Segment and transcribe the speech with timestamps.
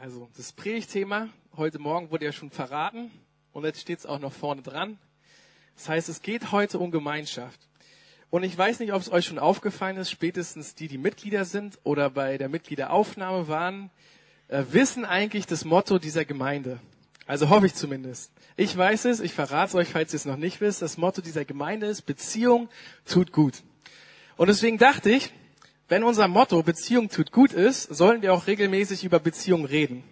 [0.00, 3.10] Also das Predigtthema heute Morgen wurde ja schon verraten
[3.52, 4.96] und jetzt steht es auch noch vorne dran.
[5.74, 7.58] Das heißt, es geht heute um Gemeinschaft.
[8.30, 11.80] Und ich weiß nicht, ob es euch schon aufgefallen ist, spätestens die, die Mitglieder sind
[11.82, 13.90] oder bei der Mitgliederaufnahme waren,
[14.46, 16.78] äh, wissen eigentlich das Motto dieser Gemeinde.
[17.26, 18.30] Also hoffe ich zumindest.
[18.56, 20.80] Ich weiß es, ich verrate es euch, falls ihr es noch nicht wisst.
[20.80, 22.68] Das Motto dieser Gemeinde ist, Beziehung
[23.04, 23.64] tut gut.
[24.36, 25.32] Und deswegen dachte ich,
[25.88, 30.04] wenn unser Motto Beziehung tut gut ist, sollen wir auch regelmäßig über Beziehung reden.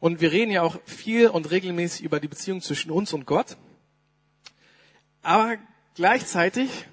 [0.00, 3.56] Und wir reden ja auch viel und regelmäßig über die Beziehung zwischen uns und Gott.
[5.22, 5.56] Aber
[5.94, 6.86] gleichzeitig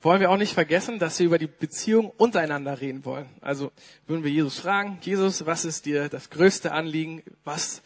[0.00, 3.28] wollen wir auch nicht vergessen, dass wir über die Beziehung untereinander reden wollen.
[3.40, 3.70] Also
[4.06, 7.22] würden wir Jesus fragen, Jesus, was ist dir das größte Anliegen?
[7.44, 7.82] Was,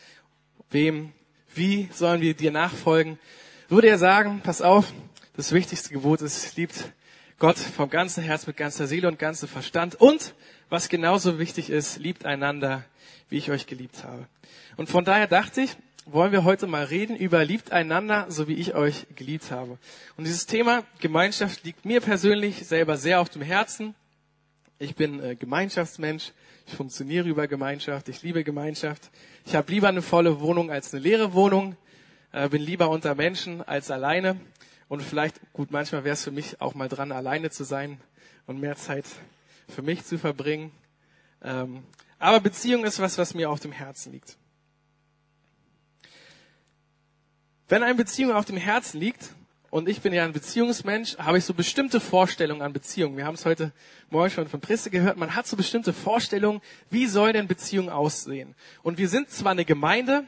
[0.70, 1.12] wem,
[1.54, 3.18] wie sollen wir dir nachfolgen?
[3.68, 4.92] Würde er sagen, pass auf,
[5.36, 6.92] das wichtigste Gebot ist, liebt
[7.42, 9.96] Gott vom ganzen Herz, mit ganzer Seele und ganzem Verstand.
[9.96, 10.36] Und,
[10.68, 12.84] was genauso wichtig ist, liebt einander,
[13.30, 14.28] wie ich euch geliebt habe.
[14.76, 18.54] Und von daher dachte ich, wollen wir heute mal reden über liebt einander, so wie
[18.54, 19.76] ich euch geliebt habe.
[20.16, 23.96] Und dieses Thema Gemeinschaft liegt mir persönlich selber sehr auf dem Herzen.
[24.78, 26.30] Ich bin äh, Gemeinschaftsmensch.
[26.68, 28.08] Ich funktioniere über Gemeinschaft.
[28.08, 29.10] Ich liebe Gemeinschaft.
[29.46, 31.74] Ich habe lieber eine volle Wohnung als eine leere Wohnung.
[32.30, 34.36] Äh, bin lieber unter Menschen als alleine.
[34.92, 37.98] Und vielleicht, gut, manchmal wäre es für mich auch mal dran, alleine zu sein
[38.46, 39.06] und mehr Zeit
[39.66, 40.70] für mich zu verbringen.
[41.42, 41.82] Ähm,
[42.18, 44.36] aber Beziehung ist was, was mir auf dem Herzen liegt.
[47.68, 49.30] Wenn eine Beziehung auf dem Herzen liegt,
[49.70, 53.16] und ich bin ja ein Beziehungsmensch, habe ich so bestimmte Vorstellungen an Beziehungen.
[53.16, 53.72] Wir haben es heute
[54.10, 55.16] Morgen schon von Prisse gehört.
[55.16, 58.54] Man hat so bestimmte Vorstellungen, wie soll denn Beziehung aussehen?
[58.82, 60.26] Und wir sind zwar eine Gemeinde,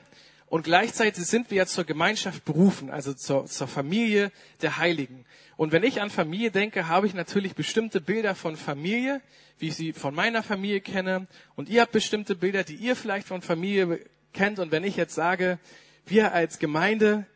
[0.54, 4.30] und gleichzeitig sind wir ja zur Gemeinschaft berufen, also zur, zur Familie
[4.62, 5.24] der Heiligen.
[5.56, 9.20] Und wenn ich an Familie denke, habe ich natürlich bestimmte Bilder von Familie,
[9.58, 11.26] wie ich sie von meiner Familie kenne.
[11.56, 13.98] Und ihr habt bestimmte Bilder, die ihr vielleicht von Familie
[14.32, 14.60] kennt.
[14.60, 15.58] Und wenn ich jetzt sage,
[16.06, 17.26] wir als Gemeinde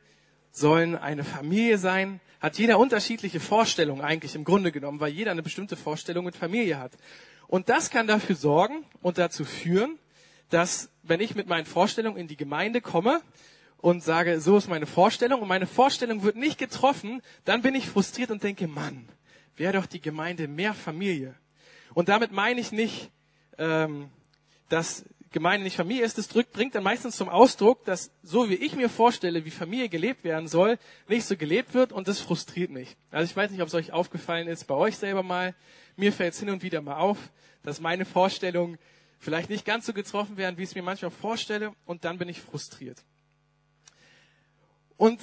[0.52, 5.42] sollen eine Familie sein, hat jeder unterschiedliche Vorstellungen eigentlich im Grunde genommen, weil jeder eine
[5.42, 6.92] bestimmte Vorstellung mit Familie hat.
[7.48, 9.98] Und das kann dafür sorgen und dazu führen,
[10.50, 13.20] dass wenn ich mit meinen Vorstellungen in die Gemeinde komme
[13.78, 17.88] und sage, so ist meine Vorstellung und meine Vorstellung wird nicht getroffen, dann bin ich
[17.88, 19.08] frustriert und denke, Mann,
[19.56, 21.34] wäre doch die Gemeinde mehr Familie.
[21.94, 23.10] Und damit meine ich nicht,
[23.58, 24.10] ähm,
[24.68, 26.16] dass Gemeinde nicht Familie ist.
[26.16, 29.88] Das drückt, bringt dann meistens zum Ausdruck, dass so wie ich mir vorstelle, wie Familie
[29.88, 32.96] gelebt werden soll, nicht so gelebt wird und das frustriert mich.
[33.10, 35.54] Also ich weiß nicht, ob es euch aufgefallen ist, bei euch selber mal.
[35.96, 37.18] Mir fällt es hin und wieder mal auf,
[37.62, 38.78] dass meine Vorstellung
[39.18, 42.28] vielleicht nicht ganz so getroffen werden, wie ich es mir manchmal vorstelle, und dann bin
[42.28, 43.02] ich frustriert.
[44.96, 45.20] Und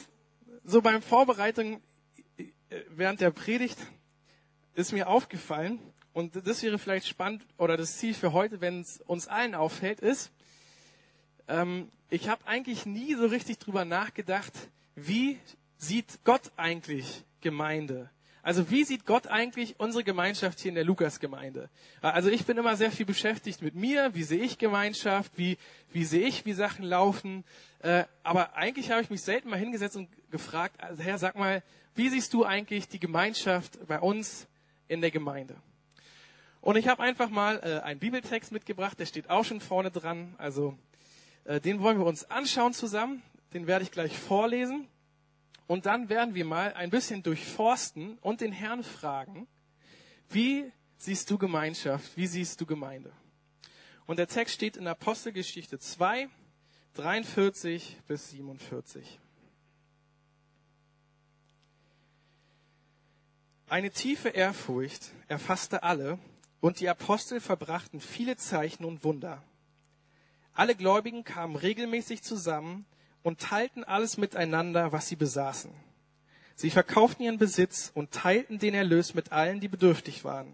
[0.64, 1.82] so beim Vorbereitung
[2.38, 2.46] äh,
[2.90, 3.78] während der Predigt
[4.74, 5.80] ist mir aufgefallen,
[6.14, 10.00] und das wäre vielleicht spannend, oder das Ziel für heute, wenn es uns allen auffällt,
[10.00, 10.32] ist,
[11.48, 14.54] ähm, ich habe eigentlich nie so richtig drüber nachgedacht,
[14.96, 15.40] wie
[15.78, 18.10] sieht Gott eigentlich Gemeinde?
[18.46, 21.68] Also wie sieht Gott eigentlich unsere Gemeinschaft hier in der Lukasgemeinde?
[22.04, 25.58] Also ich bin immer sehr viel beschäftigt mit mir, wie sehe ich Gemeinschaft, wie,
[25.92, 27.44] wie sehe ich, wie Sachen laufen.
[27.80, 31.64] Äh, aber eigentlich habe ich mich selten mal hingesetzt und gefragt, also Herr, sag mal,
[31.96, 34.46] wie siehst du eigentlich die Gemeinschaft bei uns
[34.88, 35.56] in der Gemeinde?
[36.62, 40.36] Und ich habe einfach mal äh, einen Bibeltext mitgebracht, der steht auch schon vorne dran.
[40.38, 40.78] Also
[41.46, 43.24] äh, den wollen wir uns anschauen zusammen.
[43.56, 44.88] Den werde ich gleich vorlesen.
[45.68, 49.48] Und dann werden wir mal ein bisschen durchforsten und den Herrn fragen,
[50.30, 53.12] wie siehst du Gemeinschaft, wie siehst du Gemeinde?
[54.06, 56.30] Und der Text steht in Apostelgeschichte 2,
[56.94, 59.20] 43 bis 47.
[63.68, 66.20] Eine tiefe Ehrfurcht erfasste alle,
[66.62, 69.44] und die Apostel verbrachten viele Zeichen und Wunder.
[70.53, 72.86] Alle Gläubigen kamen regelmäßig zusammen
[73.25, 75.72] und teilten alles miteinander, was sie besaßen.
[76.53, 80.53] Sie verkauften ihren Besitz und teilten den Erlös mit allen, die bedürftig waren.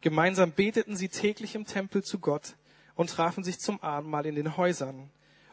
[0.00, 2.56] Gemeinsam beteten sie täglich im Tempel zu Gott
[2.96, 5.08] und trafen sich zum Abendmahl in den Häusern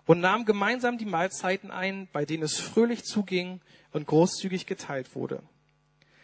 [0.08, 3.62] und nahmen gemeinsam die Mahlzeiten ein, bei denen es fröhlich zuging
[3.92, 5.44] und großzügig geteilt wurde.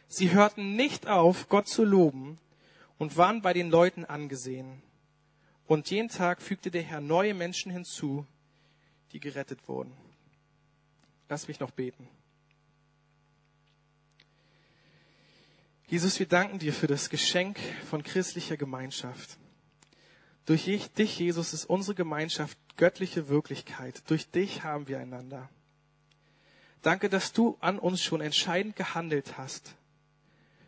[0.08, 2.40] Sie hörten nicht auf, Gott zu loben
[2.98, 4.82] und waren bei den Leuten angesehen.
[5.68, 8.26] Und jeden Tag fügte der Herr neue Menschen hinzu,
[9.16, 9.94] die gerettet wurden.
[11.30, 12.06] Lass mich noch beten.
[15.88, 17.58] Jesus, wir danken dir für das Geschenk
[17.90, 19.38] von christlicher Gemeinschaft.
[20.46, 24.04] Durch dich, Jesus, ist unsere Gemeinschaft göttliche Wirklichkeit.
[24.08, 25.50] Durch dich haben wir einander.
[26.82, 29.76] Danke, dass du an uns schon entscheidend gehandelt hast.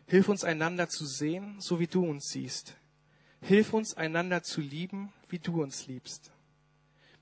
[0.06, 2.76] Hilf uns einander zu sehen, so wie du uns siehst.
[3.42, 6.32] Hilf uns einander zu lieben, wie du uns liebst.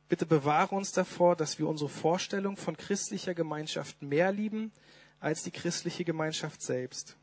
[0.08, 4.72] Bitte bewahre uns davor, dass wir unsere Vorstellung von christlicher Gemeinschaft mehr lieben
[5.18, 7.16] als die christliche Gemeinschaft selbst.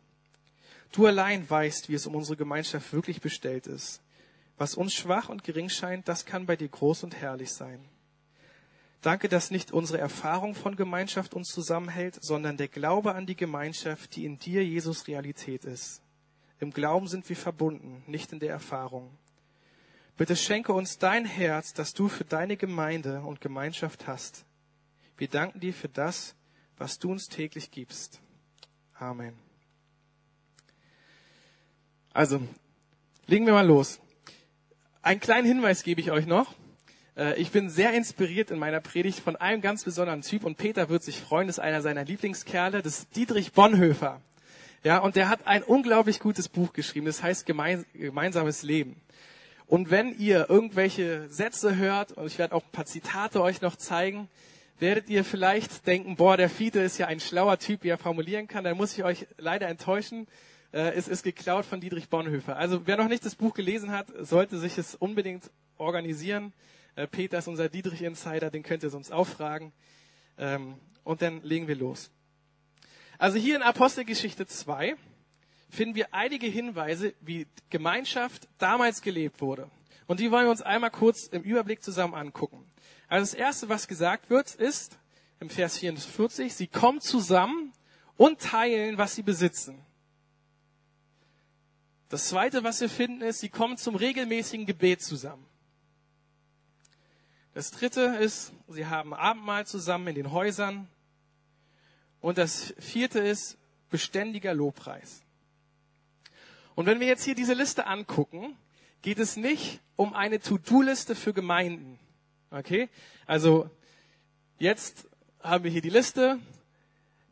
[0.92, 4.02] Du allein weißt, wie es um unsere Gemeinschaft wirklich bestellt ist.
[4.58, 7.84] Was uns schwach und gering scheint, das kann bei dir groß und herrlich sein.
[9.02, 14.16] Danke, dass nicht unsere Erfahrung von Gemeinschaft uns zusammenhält, sondern der Glaube an die Gemeinschaft,
[14.16, 16.02] die in dir, Jesus, Realität ist.
[16.60, 19.18] Im Glauben sind wir verbunden, nicht in der Erfahrung.
[20.16, 24.46] Bitte schenke uns dein Herz, das du für deine Gemeinde und Gemeinschaft hast.
[25.18, 26.36] Wir danken dir für das,
[26.78, 28.22] was du uns täglich gibst.
[29.00, 29.34] Amen.
[32.14, 32.42] Also,
[33.26, 34.00] legen wir mal los.
[35.02, 36.54] Einen kleinen Hinweis gebe ich euch noch.
[37.18, 40.90] Äh, ich bin sehr inspiriert in meiner Predigt von einem ganz besonderen Typ und Peter
[40.90, 44.22] wird sich freuen, das ist einer seiner Lieblingskerle, das ist Dietrich Bonhoeffer.
[44.84, 49.02] Ja, und der hat ein unglaublich gutes Buch geschrieben, das heißt Gemeinsames Leben.
[49.74, 53.76] Und wenn ihr irgendwelche Sätze hört, und ich werde auch ein paar Zitate euch noch
[53.76, 54.30] zeigen,
[54.78, 58.48] werdet ihr vielleicht denken, boah, der Fiete ist ja ein schlauer Typ, wie er formulieren
[58.48, 58.64] kann.
[58.64, 60.28] Dann muss ich euch leider enttäuschen.
[60.74, 62.56] Äh, es ist geklaut von Dietrich Bonhoeffer.
[62.56, 65.50] Also wer noch nicht das Buch gelesen hat, sollte sich es unbedingt
[65.80, 66.54] organisieren.
[66.96, 69.74] Äh, Peter ist unser Dietrich-Insider, den könnt ihr sonst auch fragen.
[70.38, 72.12] Ähm, und dann legen wir los.
[73.18, 74.98] Also hier in Apostelgeschichte 2
[75.74, 79.70] finden wir einige Hinweise, wie Gemeinschaft damals gelebt wurde.
[80.06, 82.64] Und die wollen wir uns einmal kurz im Überblick zusammen angucken.
[83.08, 84.98] Also das Erste, was gesagt wird, ist
[85.40, 87.74] im Vers 44, sie kommen zusammen
[88.18, 89.80] und teilen, was sie besitzen.
[92.10, 95.46] Das Zweite, was wir finden, ist, sie kommen zum regelmäßigen Gebet zusammen.
[97.56, 100.88] Das Dritte ist, sie haben Abendmahl zusammen in den Häusern.
[102.22, 103.58] Und das Vierte ist
[103.90, 105.23] beständiger Lobpreis.
[106.76, 108.58] Und wenn wir jetzt hier diese Liste angucken,
[109.02, 112.00] geht es nicht um eine To-Do-Liste für Gemeinden.
[112.50, 112.90] Okay?
[113.26, 113.70] Also,
[114.58, 115.08] jetzt
[115.42, 116.40] haben wir hier die Liste.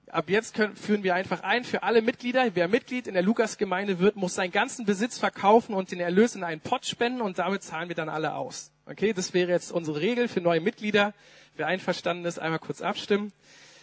[0.08, 2.54] Ab jetzt können, führen wir einfach ein für alle Mitglieder.
[2.54, 6.44] Wer Mitglied in der Lukas-Gemeinde wird, muss seinen ganzen Besitz verkaufen und den Erlös in
[6.44, 8.72] einen Pott spenden und damit zahlen wir dann alle aus.
[8.86, 9.14] Okay?
[9.14, 11.14] Das wäre jetzt unsere Regel für neue Mitglieder.
[11.56, 13.32] Wer einverstanden ist, einmal kurz abstimmen.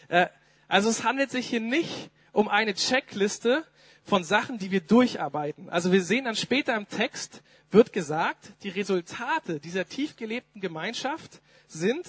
[0.08, 0.26] Äh,
[0.68, 3.64] also es handelt sich hier nicht um eine Checkliste,
[4.08, 5.68] von Sachen, die wir durcharbeiten.
[5.68, 11.42] Also wir sehen dann später im Text, wird gesagt, die Resultate dieser tief gelebten Gemeinschaft
[11.66, 12.06] sind,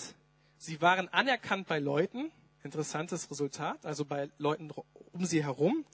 [0.57, 2.31] sie waren anerkannt bei Leuten,
[2.63, 4.71] interessantes Resultat, also bei Leuten
[5.11, 5.85] um sie herum.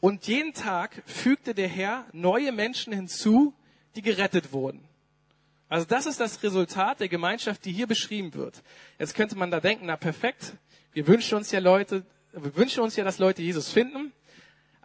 [0.00, 3.54] Und jeden Tag fügte der Herr neue Menschen hinzu,
[3.96, 4.84] die gerettet wurden.
[5.70, 8.62] Also das ist das Resultat der Gemeinschaft, die hier beschrieben wird.
[8.98, 10.52] Jetzt könnte man da denken, na perfekt,
[10.92, 14.12] wir wünschen uns ja Leute, wir wünschen uns ja, dass Leute Jesus finden.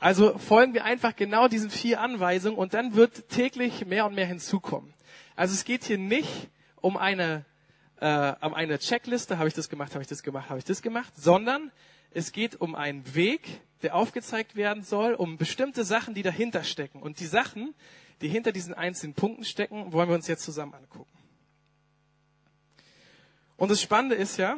[0.03, 4.25] Also folgen wir einfach genau diesen vier Anweisungen und dann wird täglich mehr und mehr
[4.25, 4.93] hinzukommen.
[5.37, 6.49] Also es geht hier nicht
[6.81, 7.45] um eine,
[8.01, 10.81] äh, um eine Checkliste, habe ich das gemacht, habe ich das gemacht, habe ich das
[10.81, 11.71] gemacht, sondern
[12.11, 17.01] es geht um einen Weg, der aufgezeigt werden soll, um bestimmte Sachen, die dahinter stecken.
[17.01, 17.73] Und die Sachen,
[18.19, 21.17] die hinter diesen einzelnen Punkten stecken, wollen wir uns jetzt zusammen angucken.
[23.55, 24.57] Und das Spannende ist ja,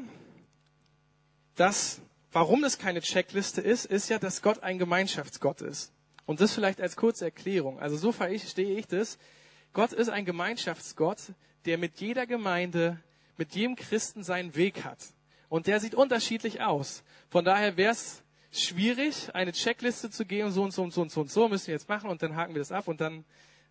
[1.53, 2.01] dass
[2.35, 5.93] Warum das keine Checkliste ist, ist ja, dass Gott ein Gemeinschaftsgott ist.
[6.25, 7.79] Und das vielleicht als kurze Erklärung.
[7.79, 9.17] Also so verstehe ich das.
[9.71, 11.31] Gott ist ein Gemeinschaftsgott,
[11.63, 12.99] der mit jeder Gemeinde,
[13.37, 14.99] mit jedem Christen seinen Weg hat.
[15.47, 17.06] Und der sieht unterschiedlich aus.
[17.30, 21.11] Von daher wäre es schwierig, eine Checkliste zu geben, so und so und so und
[21.11, 23.23] so und so müssen wir jetzt machen und dann haken wir das ab und dann,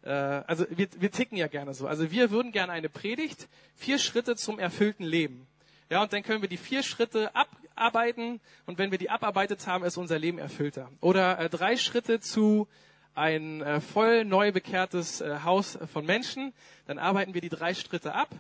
[0.05, 1.87] äh, also wir, wir ticken ja gerne so.
[1.87, 5.47] Also wir würden gerne eine Predigt, vier Schritte zum erfüllten Leben.
[5.91, 7.35] Ja, und dann können wir die vier Schritte
[7.77, 10.91] abarbeiten und wenn wir die abarbeitet haben, ist unser Leben erfüllter.
[11.01, 12.69] Oder äh, drei Schritte zu
[13.15, 16.53] ein äh, voll neu bekehrtes äh, Haus von Menschen,
[16.87, 18.31] dann arbeiten wir die drei Schritte ab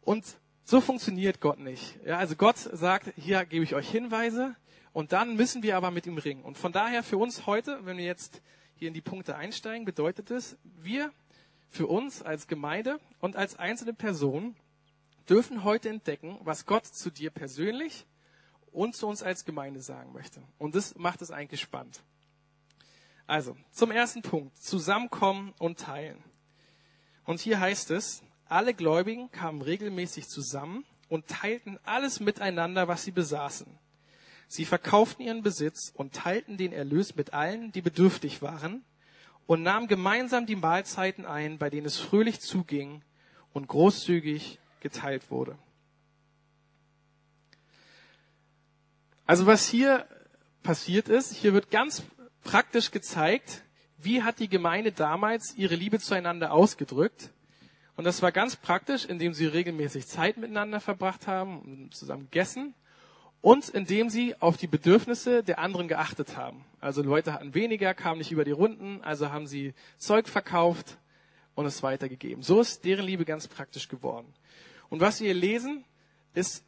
[0.00, 0.24] und
[0.64, 1.98] so funktioniert Gott nicht.
[2.04, 4.54] Ja, also Gott sagt, hier gebe ich euch Hinweise
[4.92, 6.42] und dann müssen wir aber mit ihm ringen.
[6.42, 8.42] Und von daher für uns heute, wenn wir jetzt
[8.76, 11.10] hier in die Punkte einsteigen, bedeutet es, wir
[11.68, 14.54] für uns als Gemeinde und als einzelne Person
[15.28, 18.06] dürfen heute entdecken, was Gott zu dir persönlich
[18.72, 20.42] und zu uns als Gemeinde sagen möchte.
[20.58, 22.02] Und das macht es eigentlich spannend.
[23.26, 24.56] Also, zum ersten Punkt.
[24.56, 26.22] Zusammenkommen und teilen.
[27.24, 33.12] Und hier heißt es, alle Gläubigen kamen regelmäßig zusammen und teilten alles miteinander, was sie
[33.12, 33.66] besaßen.
[34.48, 38.84] Sie verkauften ihren Besitz und teilten den Erlös mit allen, die bedürftig waren,
[39.46, 43.02] und nahmen gemeinsam die Mahlzeiten ein, bei denen es fröhlich zuging
[43.52, 45.58] und großzügig geteilt wurde.
[49.32, 50.04] Also was hier
[50.62, 52.02] passiert ist, hier wird ganz
[52.44, 53.62] praktisch gezeigt,
[53.96, 57.30] wie hat die Gemeinde damals ihre Liebe zueinander ausgedrückt.
[57.96, 62.74] Und das war ganz praktisch, indem sie regelmäßig Zeit miteinander verbracht haben, zusammen gegessen
[63.40, 66.66] und indem sie auf die Bedürfnisse der anderen geachtet haben.
[66.78, 70.98] Also Leute hatten weniger, kamen nicht über die Runden, also haben sie Zeug verkauft
[71.54, 72.42] und es weitergegeben.
[72.42, 74.30] So ist deren Liebe ganz praktisch geworden.
[74.90, 75.86] Und was wir hier lesen,
[76.34, 76.66] ist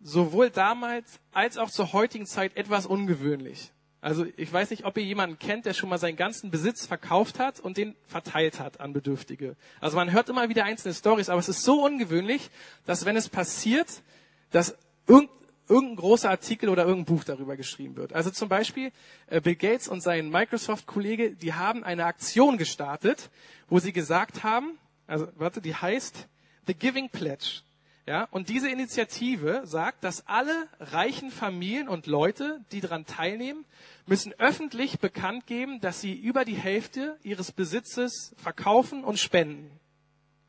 [0.00, 3.72] sowohl damals als auch zur heutigen Zeit etwas ungewöhnlich.
[4.00, 7.40] Also ich weiß nicht, ob ihr jemanden kennt, der schon mal seinen ganzen Besitz verkauft
[7.40, 9.56] hat und den verteilt hat an Bedürftige.
[9.80, 12.50] Also man hört immer wieder einzelne Stories, aber es ist so ungewöhnlich,
[12.86, 14.02] dass wenn es passiert,
[14.50, 14.76] dass
[15.08, 15.30] irgend,
[15.68, 18.12] irgendein großer Artikel oder irgendein Buch darüber geschrieben wird.
[18.12, 18.92] Also zum Beispiel
[19.26, 23.30] äh, Bill Gates und sein Microsoft-Kollege, die haben eine Aktion gestartet,
[23.68, 24.78] wo sie gesagt haben,
[25.08, 26.28] also warte, die heißt
[26.68, 27.62] The Giving Pledge.
[28.08, 33.66] Ja, und diese Initiative sagt, dass alle reichen Familien und Leute, die daran teilnehmen,
[34.06, 39.70] müssen öffentlich bekannt geben, dass sie über die Hälfte ihres Besitzes verkaufen und spenden.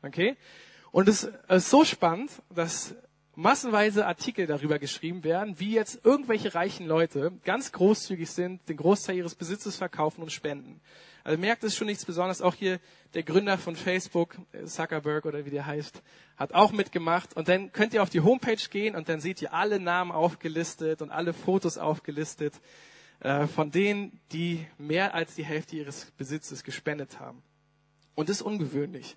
[0.00, 0.38] Okay?
[0.90, 2.94] Und es ist so spannend, dass
[3.34, 9.16] massenweise Artikel darüber geschrieben werden, wie jetzt irgendwelche reichen Leute ganz großzügig sind, den Großteil
[9.16, 10.80] ihres Besitzes verkaufen und spenden.
[11.24, 12.42] Also merkt es schon nichts Besonderes.
[12.42, 12.80] Auch hier
[13.14, 16.02] der Gründer von Facebook, Zuckerberg oder wie der heißt,
[16.36, 17.36] hat auch mitgemacht.
[17.36, 21.02] Und dann könnt ihr auf die Homepage gehen und dann seht ihr alle Namen aufgelistet
[21.02, 22.54] und alle Fotos aufgelistet
[23.20, 27.42] äh, von denen, die mehr als die Hälfte ihres Besitzes gespendet haben.
[28.14, 29.16] Und das ist ungewöhnlich.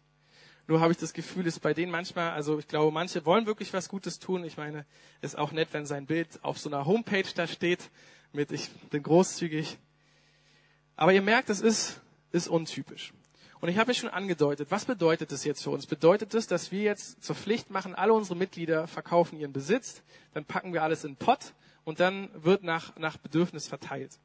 [0.68, 3.74] Nur habe ich das Gefühl, ist bei denen manchmal, also ich glaube, manche wollen wirklich
[3.74, 4.46] was Gutes tun.
[4.46, 4.86] Ich meine,
[5.22, 7.90] ist auch nett, wenn sein Bild auf so einer Homepage da steht
[8.32, 9.78] mit ich bin großzügig.
[10.96, 13.14] Aber ihr merkt, es ist, ist untypisch.
[13.60, 15.88] Und ich habe es schon angedeutet, was bedeutet das jetzt für uns?
[15.88, 20.44] Bedeutet das, dass wir jetzt zur Pflicht machen, alle unsere Mitglieder verkaufen ihren Besitz, dann
[20.44, 21.54] packen wir alles in den Pott
[21.86, 24.20] und dann wird nach, nach Bedürfnis verteilt.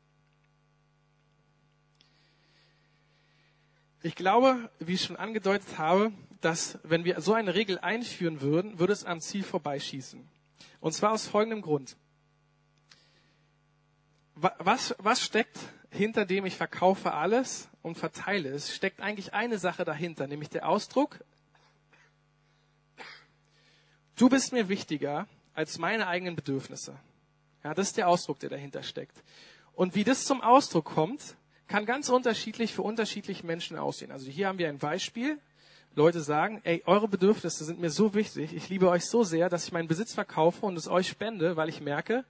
[4.03, 8.79] Ich glaube, wie ich schon angedeutet habe, dass wenn wir so eine Regel einführen würden,
[8.79, 10.29] würde es am Ziel vorbeischießen.
[10.81, 11.97] Und zwar aus folgendem Grund.
[14.35, 15.59] Was, was steckt
[15.91, 20.69] hinter dem ich verkaufe alles und verteile es, steckt eigentlich eine Sache dahinter, nämlich der
[20.69, 21.19] Ausdruck,
[24.17, 26.97] du bist mir wichtiger als meine eigenen Bedürfnisse.
[27.65, 29.17] Ja, das ist der Ausdruck, der dahinter steckt.
[29.75, 34.11] Und wie das zum Ausdruck kommt, kann ganz unterschiedlich für unterschiedliche Menschen aussehen.
[34.11, 35.39] Also hier haben wir ein Beispiel.
[35.95, 39.67] Leute sagen, ey, eure Bedürfnisse sind mir so wichtig, ich liebe euch so sehr, dass
[39.67, 42.25] ich meinen Besitz verkaufe und es euch spende, weil ich merke,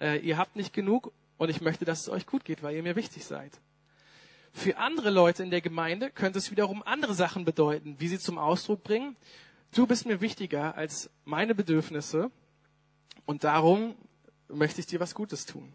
[0.00, 2.82] äh, ihr habt nicht genug und ich möchte, dass es euch gut geht, weil ihr
[2.82, 3.58] mir wichtig seid.
[4.52, 8.36] Für andere Leute in der Gemeinde könnte es wiederum andere Sachen bedeuten, wie sie zum
[8.36, 9.16] Ausdruck bringen.
[9.74, 12.30] Du bist mir wichtiger als meine Bedürfnisse
[13.24, 13.94] und darum
[14.48, 15.72] möchte ich dir was Gutes tun.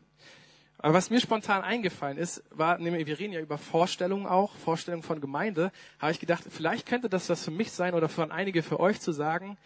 [0.78, 5.20] Aber was mir spontan eingefallen ist, war, wir reden ja über Vorstellungen auch, Vorstellungen von
[5.20, 8.80] Gemeinde, habe ich gedacht, vielleicht könnte das was für mich sein oder von einige für
[8.80, 9.58] euch zu sagen.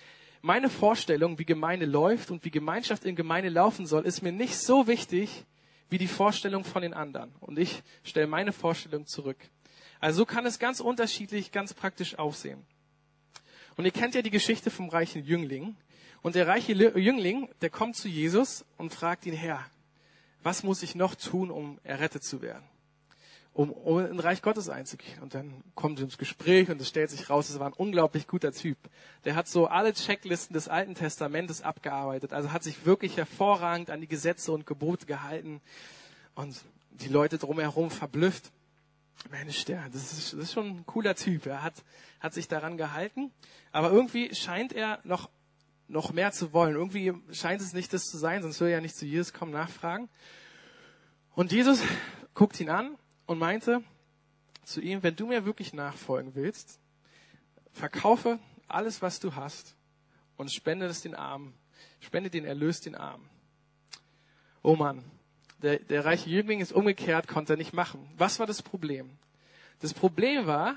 [0.42, 4.58] Meine Vorstellung, wie Gemeinde läuft und wie Gemeinschaft in Gemeinde laufen soll, ist mir nicht
[4.58, 5.46] so wichtig,
[5.90, 7.34] wie die Vorstellung von den anderen.
[7.40, 9.38] Und ich stelle meine Vorstellung zurück.
[10.00, 12.66] Also so kann es ganz unterschiedlich, ganz praktisch aussehen.
[13.76, 15.76] Und ihr kennt ja die Geschichte vom reichen Jüngling.
[16.22, 19.66] Und der reiche Jüngling, der kommt zu Jesus und fragt ihn, Herr,
[20.44, 22.69] was muss ich noch tun, um errettet zu werden?
[23.54, 25.22] Um, um in Reich Gottes einzugehen.
[25.22, 28.28] Und dann kommt sie ins Gespräch und es stellt sich raus, es war ein unglaublich
[28.28, 28.78] guter Typ.
[29.26, 32.34] Der hat so alle Checklisten des Alten Testamentes abgearbeitet.
[32.34, 35.62] Also hat sich wirklich hervorragend an die Gesetze und Gebote gehalten.
[36.36, 36.56] Und
[36.92, 38.52] die Leute drumherum verblüfft.
[39.30, 41.46] Mensch, der, das ist, das ist schon ein cooler Typ.
[41.46, 41.74] Er hat,
[42.22, 43.32] hat sich daran gehalten.
[43.74, 45.30] Aber irgendwie scheint er noch,
[45.90, 46.76] noch mehr zu wollen.
[46.76, 49.52] Irgendwie scheint es nicht das zu sein, sonst würde er ja nicht zu Jesus kommen,
[49.52, 50.08] nachfragen.
[51.36, 51.82] Und Jesus
[52.34, 52.98] guckt ihn an
[53.30, 53.84] und meinte
[54.64, 56.80] zu ihm, wenn du mir wirklich nachfolgen willst,
[57.72, 59.76] verkaufe alles, was du hast
[60.36, 61.54] und spende es den Armen.
[62.00, 63.30] Spende den Erlös den Armen.
[64.64, 65.04] Oh Mann,
[65.62, 68.10] der, der reiche Jüngling ist umgekehrt, konnte er nicht machen.
[68.18, 69.12] Was war das Problem?
[69.80, 70.76] Das Problem war,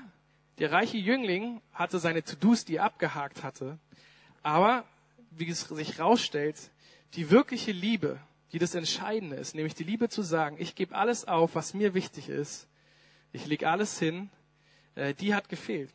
[0.59, 3.79] der reiche Jüngling hatte seine To-Dos, die er abgehakt hatte.
[4.43, 4.85] Aber,
[5.31, 6.69] wie es sich herausstellt,
[7.15, 8.19] die wirkliche Liebe,
[8.53, 11.95] die das Entscheidende ist, nämlich die Liebe zu sagen, ich gebe alles auf, was mir
[11.95, 12.67] wichtig ist,
[13.31, 14.29] ich lege alles hin,
[14.93, 15.91] äh, die hat gefehlt.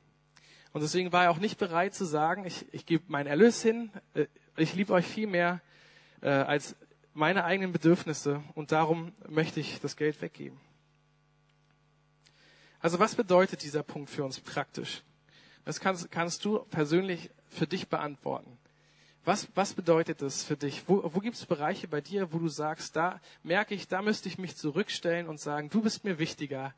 [0.72, 3.90] Und deswegen war er auch nicht bereit zu sagen, ich, ich gebe meinen Erlös hin,
[4.14, 5.60] äh, ich liebe euch viel mehr
[6.20, 6.74] äh, als
[7.14, 10.58] meine eigenen Bedürfnisse und darum möchte ich das Geld weggeben.
[12.80, 15.02] Also was bedeutet dieser Punkt für uns praktisch?
[15.64, 18.57] Das kannst, kannst du persönlich für dich beantworten.
[19.28, 20.88] Was, was bedeutet das für dich?
[20.88, 24.26] Wo, wo gibt es Bereiche bei dir, wo du sagst, da merke ich, da müsste
[24.26, 26.75] ich mich zurückstellen und sagen, du bist mir wichtiger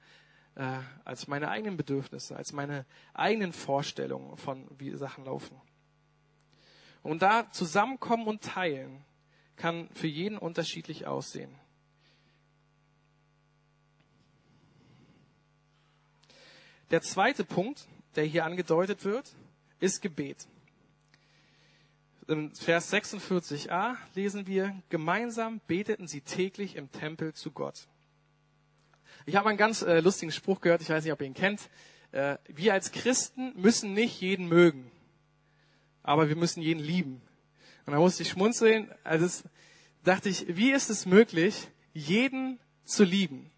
[0.56, 5.60] äh, als meine eigenen Bedürfnisse, als meine eigenen Vorstellungen von wie Sachen laufen.
[7.04, 9.04] Und da zusammenkommen und teilen
[9.54, 11.54] kann für jeden unterschiedlich aussehen.
[16.90, 19.36] Der zweite Punkt, der hier angedeutet wird,
[19.78, 20.48] ist Gebet.
[22.30, 27.88] In Vers 46a lesen wir, gemeinsam beteten sie täglich im Tempel zu Gott.
[29.26, 31.68] Ich habe einen ganz äh, lustigen Spruch gehört, ich weiß nicht, ob ihr ihn kennt.
[32.12, 34.92] Äh, wir als Christen müssen nicht jeden mögen,
[36.04, 37.20] aber wir müssen jeden lieben.
[37.84, 39.42] Und da musste ich schmunzeln, also das
[40.04, 43.50] dachte ich, wie ist es möglich, jeden zu lieben?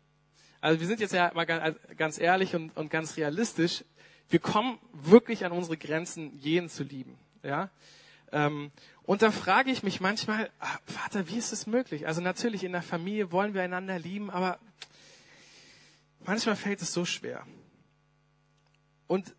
[0.62, 3.84] Also wir sind jetzt ja mal ganz ehrlich und, und ganz realistisch.
[4.30, 7.18] Wir kommen wirklich an unsere Grenzen, jeden zu lieben.
[7.42, 7.68] Ja.
[8.32, 8.72] Ähm,
[9.04, 12.06] und da frage ich mich manchmal, ah, Vater, wie ist es möglich?
[12.06, 14.58] Also natürlich in der Familie wollen wir einander lieben, aber
[16.20, 17.46] manchmal fällt es so schwer.
[19.06, 19.34] Und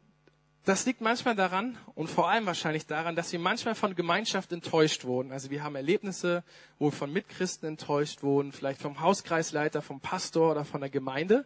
[0.65, 5.03] das liegt manchmal daran und vor allem wahrscheinlich daran, dass wir manchmal von Gemeinschaft enttäuscht
[5.03, 5.33] wurden.
[5.33, 6.43] Also wir haben Erlebnisse,
[6.79, 11.45] wo wir von Mitchristen enttäuscht wurden, vielleicht vom Hauskreisleiter, vom Pastor oder von der Gemeinde.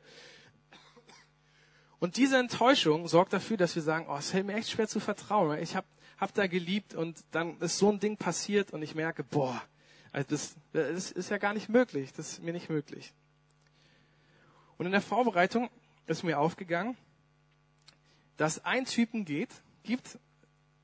[1.99, 4.99] Und diese Enttäuschung sorgt dafür, dass wir sagen, oh, es fällt mir echt schwer zu
[4.99, 5.57] vertrauen.
[5.59, 5.87] Ich habe
[6.17, 9.61] hab da geliebt und dann ist so ein Ding passiert und ich merke, boah,
[10.11, 12.11] also das, das ist ja gar nicht möglich.
[12.13, 13.13] Das ist mir nicht möglich.
[14.77, 15.69] Und in der Vorbereitung
[16.07, 16.97] ist mir aufgegangen,
[18.37, 19.49] dass ein Typen geht,
[19.83, 20.17] gibt,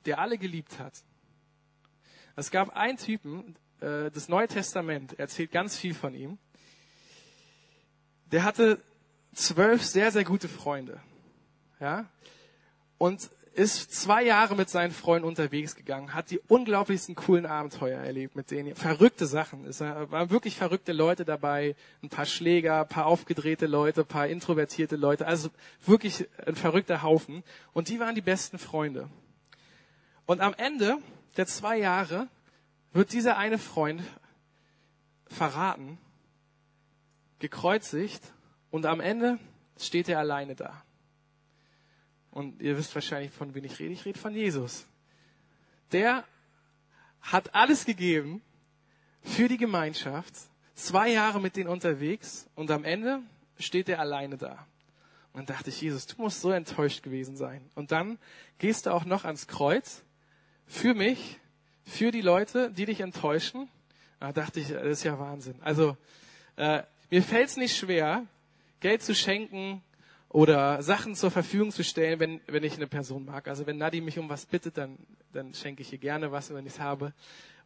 [0.06, 1.04] der alle geliebt hat.
[2.36, 6.38] Es gab einen Typen, äh, das Neue Testament erzählt ganz viel von ihm.
[8.32, 8.82] Der hatte
[9.34, 11.00] zwölf sehr, sehr gute Freunde.
[11.80, 12.10] Ja?
[12.98, 18.36] Und ist zwei Jahre mit seinen Freunden unterwegs gegangen, hat die unglaublichsten coolen Abenteuer erlebt
[18.36, 18.76] mit denen.
[18.76, 19.66] Verrückte Sachen.
[19.66, 24.28] Es waren wirklich verrückte Leute dabei, ein paar Schläger, ein paar aufgedrehte Leute, ein paar
[24.28, 25.28] introvertierte Leute.
[25.28, 25.50] Also
[25.86, 27.44] wirklich ein verrückter Haufen.
[27.74, 29.10] Und die waren die besten Freunde.
[30.26, 30.98] Und am Ende
[31.38, 32.28] der zwei Jahre
[32.92, 34.02] wird dieser eine Freund
[35.28, 35.98] verraten,
[37.40, 38.22] gekreuzigt
[38.72, 39.40] und am Ende
[39.78, 40.84] steht er alleine da.
[42.34, 43.94] Und ihr wisst wahrscheinlich, von wem ich rede.
[43.94, 44.88] Ich rede von Jesus.
[45.92, 46.24] Der
[47.22, 48.42] hat alles gegeben
[49.22, 50.34] für die Gemeinschaft,
[50.74, 53.22] zwei Jahre mit denen unterwegs und am Ende
[53.60, 54.68] steht er alleine da.
[55.32, 57.62] Und dann dachte ich, Jesus, du musst so enttäuscht gewesen sein.
[57.76, 58.18] Und dann
[58.58, 60.04] gehst du auch noch ans Kreuz
[60.66, 61.40] für mich,
[61.86, 63.70] für die Leute, die dich enttäuschen.
[64.20, 65.56] Da dachte ich, das ist ja Wahnsinn.
[65.62, 65.98] Also
[66.56, 68.26] äh, mir fällt es nicht schwer,
[68.80, 69.84] Geld zu schenken,
[70.34, 73.48] oder Sachen zur Verfügung zu stellen, wenn, wenn ich eine Person mag.
[73.48, 74.98] Also wenn Nadi mich um was bittet, dann,
[75.32, 77.14] dann schenke ich ihr gerne was, wenn ich es habe.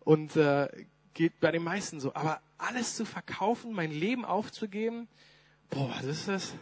[0.02, 0.68] Und äh,
[1.14, 2.14] geht bei den meisten so.
[2.14, 5.08] Aber alles zu verkaufen, mein Leben aufzugeben,
[5.70, 6.56] boah, das ist,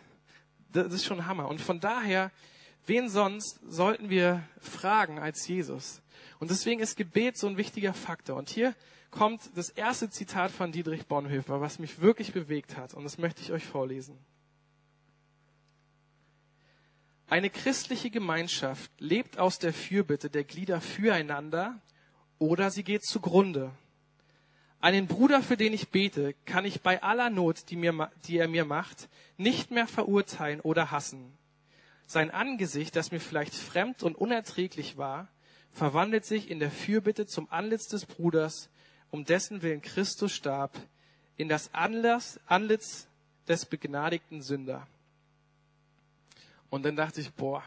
[0.71, 1.47] das, ist schon Hammer.
[1.47, 2.31] Und von daher,
[2.85, 6.03] wen sonst sollten wir fragen als Jesus?
[6.39, 8.37] Und deswegen ist Gebet so ein wichtiger Faktor.
[8.37, 8.75] Und hier
[9.09, 12.93] kommt das erste Zitat von Dietrich Bonhoeffer, was mich wirklich bewegt hat.
[12.93, 14.19] Und das möchte ich euch vorlesen.
[17.27, 21.81] Eine christliche Gemeinschaft lebt aus der Fürbitte der Glieder füreinander
[22.37, 23.71] oder sie geht zugrunde.
[24.79, 28.47] Einen Bruder, für den ich bete, kann ich bei aller Not, die, mir, die er
[28.47, 31.35] mir macht, nicht mehr verurteilen oder hassen.
[32.05, 35.27] Sein Angesicht, das mir vielleicht fremd und unerträglich war,
[35.71, 38.69] verwandelt sich in der Fürbitte zum Antlitz des Bruders,
[39.09, 40.77] um dessen Willen Christus starb,
[41.37, 43.07] in das Anlass, Antlitz
[43.47, 44.87] des begnadigten Sünder.
[46.69, 47.63] Und dann dachte ich, boah,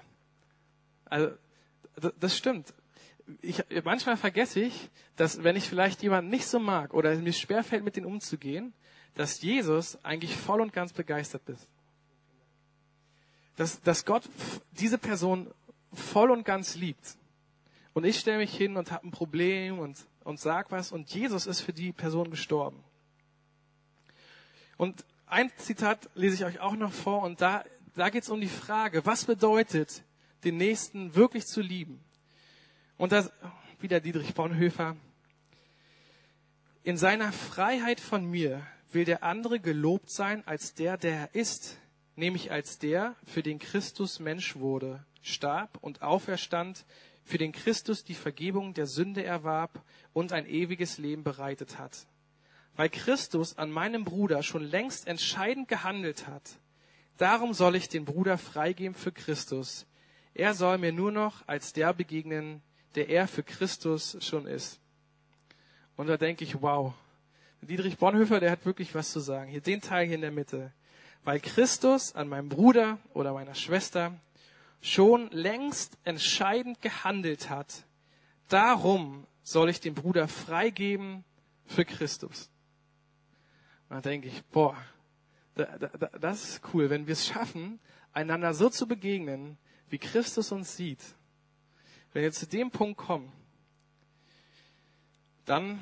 [1.06, 1.30] also
[2.20, 2.72] das stimmt.
[3.40, 7.32] Ich, manchmal vergesse ich, dass wenn ich vielleicht jemanden nicht so mag oder es mir
[7.32, 8.72] schwerfällt, mit denen umzugehen,
[9.14, 11.66] dass Jesus eigentlich voll und ganz begeistert ist.
[13.56, 14.22] Dass, dass Gott
[14.72, 15.50] diese Person
[15.92, 17.16] voll und ganz liebt.
[17.92, 21.46] Und ich stelle mich hin und habe ein Problem und, und sag was und Jesus
[21.46, 22.82] ist für die Person gestorben.
[24.76, 27.64] Und ein Zitat lese ich euch auch noch vor und da
[27.98, 30.02] da geht es um die Frage, was bedeutet,
[30.44, 32.02] den Nächsten wirklich zu lieben?
[32.96, 33.30] Und das,
[33.80, 34.96] wieder Dietrich Bonhoeffer.
[36.82, 41.78] In seiner Freiheit von mir will der andere gelobt sein als der, der er ist,
[42.16, 46.84] nämlich als der, für den Christus Mensch wurde, starb und auferstand,
[47.24, 52.06] für den Christus die Vergebung der Sünde erwarb und ein ewiges Leben bereitet hat.
[52.74, 56.58] Weil Christus an meinem Bruder schon längst entscheidend gehandelt hat,
[57.18, 59.86] Darum soll ich den Bruder freigeben für Christus.
[60.34, 62.62] Er soll mir nur noch als der begegnen,
[62.94, 64.80] der er für Christus schon ist.
[65.96, 66.94] Und da denke ich, wow.
[67.60, 69.50] Dietrich Bonhoeffer, der hat wirklich was zu sagen.
[69.50, 70.72] Hier den Teil hier in der Mitte.
[71.28, 74.18] weil Christus an meinem Bruder oder meiner Schwester
[74.80, 77.84] schon längst entscheidend gehandelt hat.
[78.48, 81.24] Darum soll ich den Bruder freigeben
[81.66, 82.48] für Christus.
[83.90, 84.97] Und dann denke ich, boah, da, da,
[86.20, 87.80] das ist cool, wenn wir es schaffen,
[88.12, 89.58] einander so zu begegnen,
[89.90, 91.00] wie Christus uns sieht.
[92.12, 93.32] Wenn wir zu dem Punkt kommen,
[95.44, 95.80] dann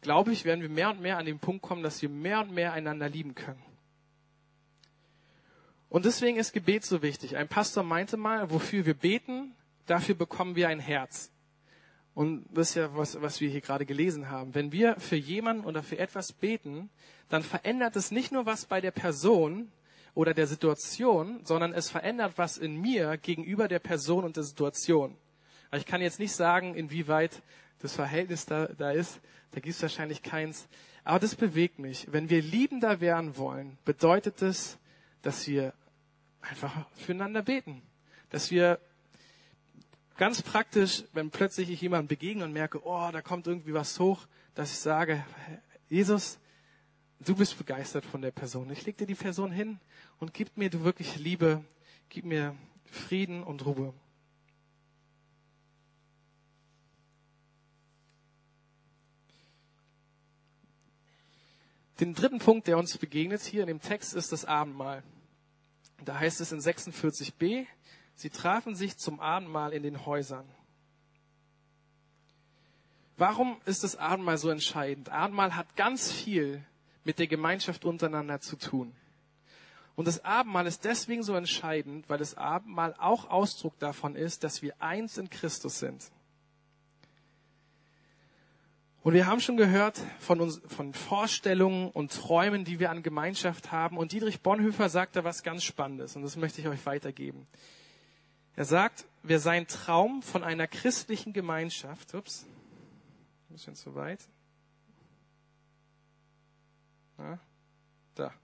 [0.00, 2.52] glaube ich, werden wir mehr und mehr an den Punkt kommen, dass wir mehr und
[2.52, 3.62] mehr einander lieben können.
[5.88, 7.36] Und deswegen ist Gebet so wichtig.
[7.36, 9.54] Ein Pastor meinte mal, wofür wir beten,
[9.86, 11.32] dafür bekommen wir ein Herz.
[12.14, 14.54] Und das ist ja was, was wir hier gerade gelesen haben.
[14.54, 16.90] Wenn wir für jemanden oder für etwas beten,
[17.28, 19.70] dann verändert es nicht nur was bei der Person
[20.14, 25.16] oder der Situation, sondern es verändert was in mir gegenüber der Person und der Situation.
[25.72, 27.42] ich kann jetzt nicht sagen, inwieweit
[27.80, 29.20] das Verhältnis da, da ist.
[29.52, 30.68] Da gibt es wahrscheinlich keins.
[31.04, 32.06] Aber das bewegt mich.
[32.10, 34.78] Wenn wir liebender werden wollen, bedeutet das,
[35.22, 35.72] dass wir
[36.40, 37.82] einfach füreinander beten.
[38.30, 38.78] Dass wir
[40.20, 44.26] ganz praktisch, wenn plötzlich ich jemandem begegne und merke, oh, da kommt irgendwie was hoch,
[44.54, 45.24] dass ich sage,
[45.88, 46.38] Jesus,
[47.20, 48.70] du bist begeistert von der Person.
[48.70, 49.80] Ich leg dir die Person hin
[50.18, 51.64] und gib mir du wirklich Liebe,
[52.10, 52.54] gib mir
[52.84, 53.94] Frieden und Ruhe.
[61.98, 65.02] Den dritten Punkt, der uns begegnet hier in dem Text, ist das Abendmahl.
[66.04, 67.66] Da heißt es in 46b,
[68.20, 70.44] sie trafen sich zum Abendmahl in den Häusern.
[73.16, 75.08] Warum ist das Abendmahl so entscheidend?
[75.08, 76.64] Abendmahl hat ganz viel
[77.04, 78.94] mit der Gemeinschaft untereinander zu tun.
[79.96, 84.62] Und das Abendmahl ist deswegen so entscheidend, weil das Abendmahl auch Ausdruck davon ist, dass
[84.62, 86.10] wir eins in Christus sind.
[89.02, 93.72] Und wir haben schon gehört von, uns, von Vorstellungen und Träumen, die wir an Gemeinschaft
[93.72, 93.96] haben.
[93.96, 97.46] Und Dietrich Bonhoeffer sagt da was ganz Spannendes und das möchte ich euch weitergeben.
[98.56, 102.46] Er sagt, wer seinen Traum von einer christlichen Gemeinschaft, ups,
[103.48, 104.20] ein bisschen zu weit.
[107.18, 107.38] Ja,
[108.14, 108.34] da.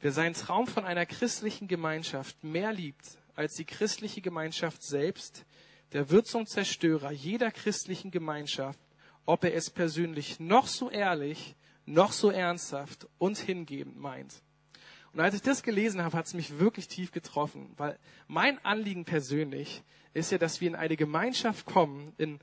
[0.00, 5.44] Wer seinen Traum von einer christlichen Gemeinschaft mehr liebt als die christliche Gemeinschaft selbst,
[5.92, 8.80] der wird zum Zerstörer jeder christlichen Gemeinschaft
[9.30, 11.54] ob er es persönlich noch so ehrlich,
[11.86, 14.42] noch so ernsthaft und hingebend meint.
[15.12, 19.04] Und als ich das gelesen habe, hat es mich wirklich tief getroffen, weil mein Anliegen
[19.04, 19.82] persönlich
[20.14, 22.38] ist ja, dass wir in eine Gemeinschaft kommen, in,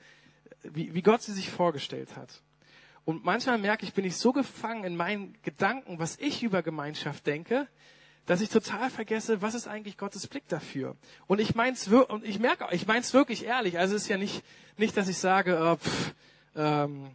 [0.64, 2.42] wie, wie Gott sie sich vorgestellt hat.
[3.06, 7.26] Und manchmal merke ich, bin ich so gefangen in meinen Gedanken, was ich über Gemeinschaft
[7.26, 7.68] denke,
[8.26, 10.98] dass ich total vergesse, was ist eigentlich Gottes Blick dafür.
[11.28, 13.80] Und ich mein's und ich merke, ich mein's wirklich ehrlich.
[13.80, 14.44] Also es ist ja nicht,
[14.76, 16.14] nicht, dass ich sage, äh, pff,
[16.58, 17.12] ähm,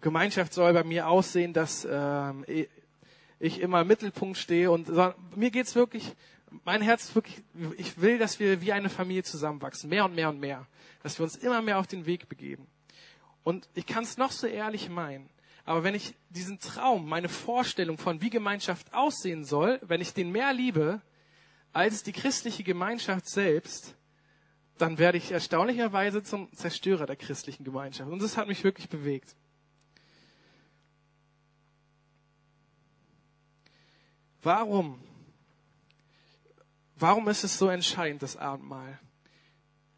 [0.00, 2.44] Gemeinschaft soll bei mir aussehen, dass ähm,
[3.40, 4.90] ich immer im Mittelpunkt stehe und
[5.36, 6.12] mir geht's wirklich,
[6.64, 7.42] mein Herz wirklich,
[7.76, 10.66] ich will, dass wir wie eine Familie zusammenwachsen, mehr und mehr und mehr,
[11.02, 12.66] dass wir uns immer mehr auf den Weg begeben.
[13.44, 15.28] Und ich kann es noch so ehrlich meinen,
[15.64, 20.32] aber wenn ich diesen Traum, meine Vorstellung von wie Gemeinschaft aussehen soll, wenn ich den
[20.32, 21.02] mehr liebe
[21.72, 23.94] als die christliche Gemeinschaft selbst,
[24.78, 28.10] dann werde ich erstaunlicherweise zum Zerstörer der christlichen Gemeinschaft.
[28.10, 29.36] Und das hat mich wirklich bewegt.
[34.42, 35.00] Warum?
[36.96, 38.98] Warum ist es so entscheidend, das Abendmahl?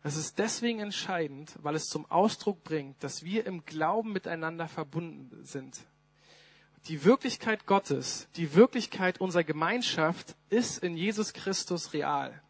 [0.02, 5.44] Es ist deswegen entscheidend, weil es zum Ausdruck bringt, dass wir im Glauben miteinander verbunden
[5.44, 5.78] sind.
[6.88, 12.40] Die Wirklichkeit Gottes, die Wirklichkeit unserer Gemeinschaft ist in Jesus Christus real.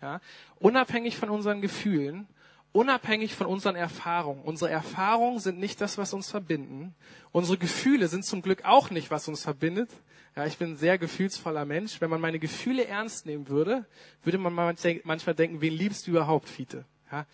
[0.00, 0.20] Ja?
[0.58, 2.26] Unabhängig von unseren Gefühlen,
[2.72, 4.42] unabhängig von unseren Erfahrungen.
[4.42, 6.94] Unsere Erfahrungen sind nicht das, was uns verbinden.
[7.32, 9.90] Unsere Gefühle sind zum Glück auch nicht, was uns verbindet.
[10.36, 12.00] Ja, ich bin ein sehr gefühlsvoller Mensch.
[12.00, 13.86] Wenn man meine Gefühle ernst nehmen würde,
[14.22, 16.84] würde man manchmal denken, wen liebst du überhaupt, Fiete?
[17.10, 17.26] Ja,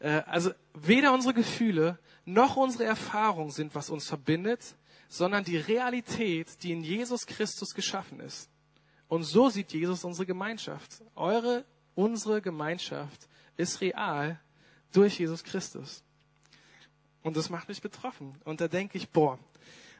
[0.00, 4.74] äh, also weder unsere Gefühle noch unsere Erfahrungen sind, was uns verbindet,
[5.08, 8.48] sondern die Realität, die in Jesus Christus geschaffen ist.
[9.08, 11.02] Und so sieht Jesus unsere Gemeinschaft.
[11.16, 14.40] Eure Unsere Gemeinschaft ist real
[14.92, 16.02] durch Jesus Christus.
[17.22, 18.40] Und das macht mich betroffen.
[18.44, 19.38] Und da denke ich, boah,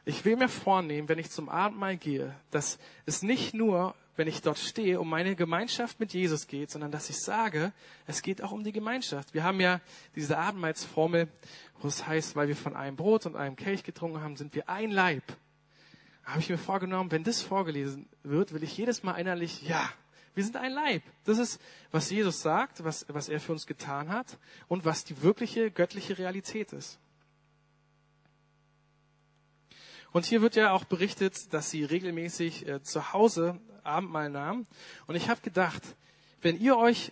[0.05, 4.41] ich will mir vornehmen, wenn ich zum Abendmahl gehe, dass es nicht nur, wenn ich
[4.41, 7.71] dort stehe, um meine Gemeinschaft mit Jesus geht, sondern dass ich sage,
[8.07, 9.33] es geht auch um die Gemeinschaft.
[9.33, 9.79] Wir haben ja
[10.15, 11.27] diese Abendmahlsformel,
[11.79, 14.69] wo es heißt, weil wir von einem Brot und einem Kelch getrunken haben, sind wir
[14.69, 15.23] ein Leib.
[16.23, 19.89] Habe ich mir vorgenommen, wenn das vorgelesen wird, will ich jedes Mal innerlich, ja,
[20.33, 21.03] wir sind ein Leib.
[21.25, 21.59] Das ist,
[21.91, 24.37] was Jesus sagt, was, was er für uns getan hat
[24.67, 26.99] und was die wirkliche göttliche Realität ist.
[30.13, 34.67] Und hier wird ja auch berichtet, dass sie regelmäßig äh, zu Hause Abendmahl nahmen.
[35.07, 35.81] Und ich habe gedacht,
[36.41, 37.11] wenn ihr euch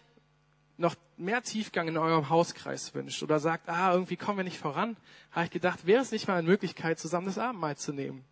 [0.77, 4.95] noch mehr Tiefgang in eurem Hauskreis wünscht oder sagt, ah, irgendwie kommen wir nicht voran,
[5.31, 8.23] habe ich gedacht, wäre es nicht mal eine Möglichkeit, zusammen das Abendmahl zu nehmen.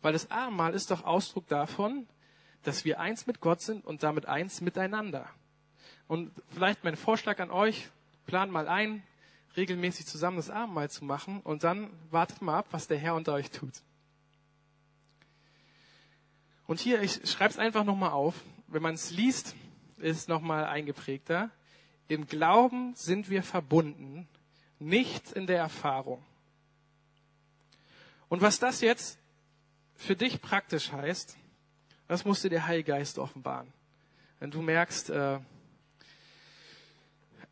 [0.00, 2.06] Weil das Abendmahl ist doch Ausdruck davon,
[2.62, 5.28] dass wir eins mit Gott sind und damit eins miteinander.
[6.08, 7.88] Und vielleicht mein Vorschlag an euch,
[8.26, 9.02] plant mal ein,
[9.56, 13.34] regelmäßig zusammen das Abendmahl zu machen und dann wartet mal ab, was der Herr unter
[13.34, 13.72] euch tut.
[16.70, 18.44] Und hier, ich schreibe es einfach nochmal auf.
[18.68, 19.56] Wenn man es liest,
[19.96, 21.50] ist nochmal eingeprägter.
[22.06, 24.28] Im Glauben sind wir verbunden,
[24.78, 26.24] nicht in der Erfahrung.
[28.28, 29.18] Und was das jetzt
[29.96, 31.36] für dich praktisch heißt,
[32.06, 33.72] das musste der Heilige Geist offenbaren.
[34.38, 35.40] Wenn du merkst, äh,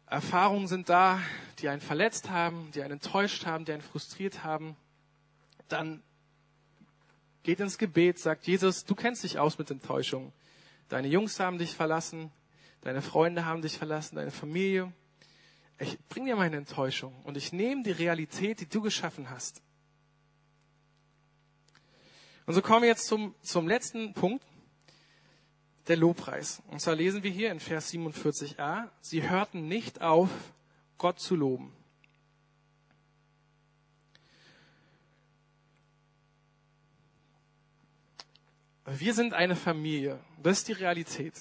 [0.07, 1.21] Erfahrungen sind da,
[1.59, 4.77] die einen verletzt haben, die einen enttäuscht haben, die einen frustriert haben,
[5.67, 6.05] dann
[7.49, 10.35] geht ins Gebet, sagt Jesus, du kennst dich aus mit Enttäuschung.
[10.91, 12.31] Deine Jungs haben dich verlassen,
[12.83, 14.93] deine Freunde haben dich verlassen, deine Familie.
[15.79, 19.63] Ich bring dir meine Enttäuschung und ich nehme die Realität, die du geschaffen hast.
[22.45, 24.45] Und so kommen wir jetzt zum, zum letzten Punkt,
[25.87, 26.63] der Lobpreis.
[26.67, 30.29] Und zwar lesen wir hier in Vers 47a, sie hörten nicht auf,
[30.99, 31.73] Gott zu loben.
[38.97, 40.19] Wir sind eine Familie.
[40.43, 41.35] Das ist die Realität.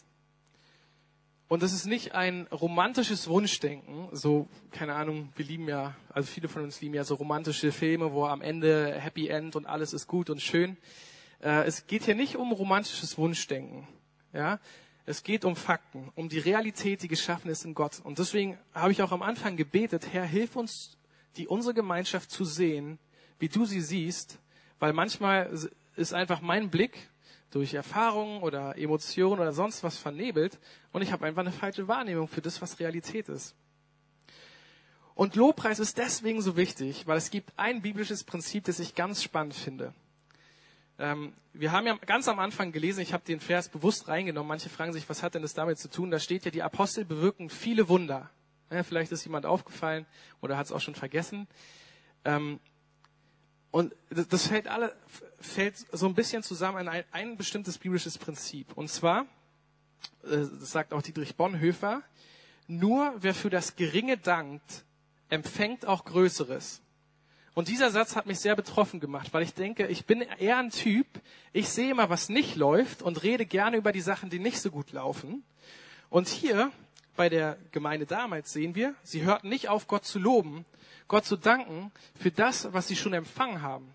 [1.48, 6.50] Und das ist nicht ein romantisches Wunschdenken, so, keine Ahnung, wir lieben ja, also viele
[6.50, 10.08] von uns lieben ja so romantische Filme, wo am Ende Happy End und alles ist
[10.08, 10.76] gut und schön.
[11.40, 13.88] Äh, es geht hier nicht um romantisches Wunschdenken.
[14.34, 14.60] Ja,
[15.06, 18.02] es geht um Fakten, um die Realität, die geschaffen ist in Gott.
[18.04, 20.98] Und deswegen habe ich auch am Anfang gebetet, Herr, hilf uns,
[21.38, 23.00] die unsere Gemeinschaft zu sehen,
[23.40, 24.38] wie du sie siehst,
[24.80, 25.50] weil manchmal
[25.96, 27.10] ist einfach mein Blick
[27.52, 30.60] durch Erfahrungen oder Emotionen oder sonst was vernebelt
[30.92, 33.56] und ich habe einfach eine falsche Wahrnehmung für das, was Realität ist.
[35.16, 39.24] Und Lobpreis ist deswegen so wichtig, weil es gibt ein biblisches Prinzip, das ich ganz
[39.24, 39.94] spannend finde.
[41.00, 44.48] Ähm, wir haben ja ganz am Anfang gelesen, ich habe den Vers bewusst reingenommen.
[44.48, 46.12] Manche fragen sich, was hat denn das damit zu tun?
[46.12, 48.30] Da steht ja, die Apostel bewirken viele Wunder.
[48.70, 50.06] Ja, vielleicht ist jemand aufgefallen
[50.42, 51.48] oder hat es auch schon vergessen.
[52.26, 52.60] Ähm,
[53.72, 54.96] und das fällt alle,
[55.40, 58.76] fällt so ein bisschen zusammen in ein, ein bestimmtes biblisches Prinzip.
[58.76, 59.26] Und zwar,
[60.24, 62.02] äh, das sagt auch Dietrich Bonhoeffer,
[62.68, 64.84] nur wer für das Geringe dankt,
[65.30, 66.82] empfängt auch Größeres.
[67.54, 70.70] Und dieser Satz hat mich sehr betroffen gemacht, weil ich denke, ich bin eher ein
[70.70, 71.08] Typ,
[71.54, 74.70] ich sehe immer, was nicht läuft und rede gerne über die Sachen, die nicht so
[74.70, 75.44] gut laufen.
[76.10, 76.72] Und hier
[77.16, 80.66] bei der Gemeinde damals sehen wir, sie hörten nicht auf, Gott zu loben,
[81.08, 83.92] Gott zu danken für das, was sie schon empfangen haben.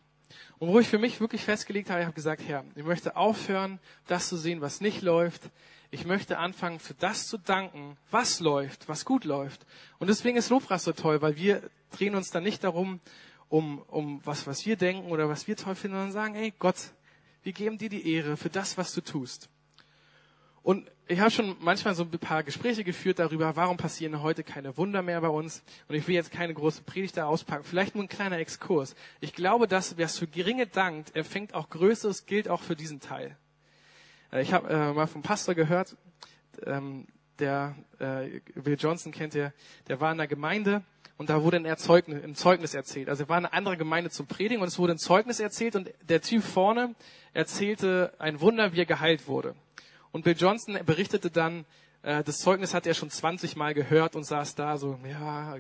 [0.58, 3.78] Und wo ich für mich wirklich festgelegt habe, ich habe gesagt, Herr, ich möchte aufhören,
[4.06, 5.42] das zu sehen, was nicht läuft.
[5.90, 9.66] Ich möchte anfangen, für das zu danken, was läuft, was gut läuft.
[9.98, 13.00] Und deswegen ist Lobpreis so toll, weil wir drehen uns dann nicht darum,
[13.48, 16.76] um, um was, was wir denken oder was wir toll finden, sondern sagen, ey Gott,
[17.42, 19.50] wir geben dir die Ehre für das, was du tust.
[20.62, 24.76] Und ich habe schon manchmal so ein paar Gespräche geführt darüber, warum passieren heute keine
[24.76, 25.62] Wunder mehr bei uns.
[25.88, 28.94] Und ich will jetzt keine große Predigt da auspacken, vielleicht nur ein kleiner Exkurs.
[29.20, 33.00] Ich glaube, dass wer es für geringe dankt, empfängt auch Größeres, gilt auch für diesen
[33.00, 33.36] Teil.
[34.32, 35.96] Äh, ich habe äh, mal vom Pastor gehört,
[36.64, 37.06] ähm,
[37.38, 39.52] der äh, Will Johnson kennt ihr,
[39.88, 40.82] der war in der Gemeinde
[41.18, 43.08] und da wurde ein, Erzeugnis, ein Zeugnis erzählt.
[43.08, 45.74] Also er war in eine andere Gemeinde zum Predigen und es wurde ein Zeugnis erzählt
[45.74, 46.94] und der Typ vorne
[47.32, 49.54] erzählte ein Wunder, wie er geheilt wurde.
[50.12, 51.64] Und Bill Johnson berichtete dann,
[52.02, 55.56] äh, das Zeugnis hat er schon 20 Mal gehört und saß da so, ja,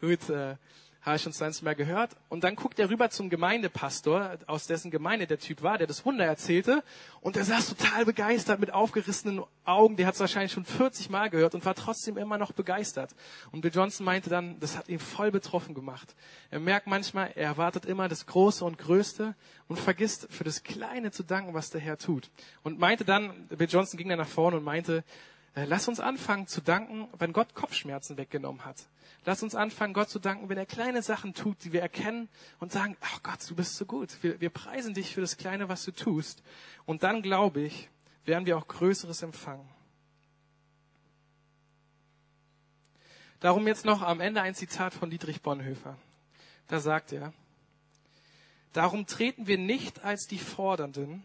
[0.00, 0.56] gut, äh,
[1.02, 2.16] habe ich schon 20 Mal gehört.
[2.28, 6.06] Und dann guckt er rüber zum Gemeindepastor, aus dessen Gemeinde der Typ war, der das
[6.06, 6.84] Wunder erzählte.
[7.20, 9.96] Und der saß total begeistert mit aufgerissenen Augen.
[9.96, 13.14] Der hat es wahrscheinlich schon 40 Mal gehört und war trotzdem immer noch begeistert.
[13.50, 16.14] Und Bill Johnson meinte dann, das hat ihn voll betroffen gemacht.
[16.50, 19.34] Er merkt manchmal, er erwartet immer das Große und Größte
[19.66, 22.30] und vergisst für das Kleine zu danken, was der Herr tut.
[22.62, 25.02] Und meinte dann, Bill Johnson ging dann nach vorne und meinte,
[25.54, 28.76] lass uns anfangen zu danken, wenn Gott Kopfschmerzen weggenommen hat.
[29.24, 32.72] Lass uns anfangen, Gott zu danken, wenn er kleine Sachen tut, die wir erkennen und
[32.72, 34.10] sagen, ach Gott, du bist so gut.
[34.22, 36.42] Wir, wir preisen dich für das Kleine, was du tust.
[36.86, 37.88] Und dann, glaube ich,
[38.24, 39.68] werden wir auch Größeres empfangen.
[43.38, 45.96] Darum jetzt noch am Ende ein Zitat von Dietrich Bonhoeffer.
[46.68, 47.32] Da sagt er,
[48.72, 51.24] Darum treten wir nicht als die Fordernden,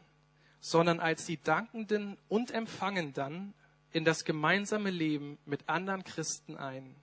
[0.59, 3.53] sondern als die Dankenden und Empfangenden
[3.93, 6.95] in das gemeinsame Leben mit anderen Christen ein.